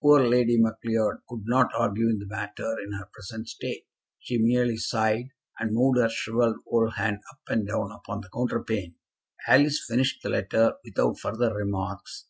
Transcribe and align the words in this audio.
Poor 0.00 0.26
Lady 0.26 0.56
Macleod 0.58 1.16
could 1.28 1.42
not 1.44 1.68
argue 1.76 2.16
the 2.18 2.24
matter 2.26 2.76
in 2.82 2.92
her 2.92 3.10
present 3.12 3.50
state. 3.50 3.86
She 4.18 4.38
merely 4.38 4.78
sighed, 4.78 5.28
and 5.60 5.74
moved 5.74 5.98
her 5.98 6.08
shrivelled 6.08 6.56
old 6.66 6.94
hand 6.94 7.18
up 7.30 7.40
and 7.48 7.68
down 7.68 7.90
upon 7.92 8.22
the 8.22 8.30
counterpane. 8.34 8.94
Alice 9.46 9.84
finished 9.86 10.22
the 10.22 10.30
letter 10.30 10.76
without 10.86 11.18
further 11.18 11.54
remarks. 11.54 12.28